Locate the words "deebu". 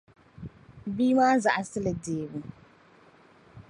2.03-2.39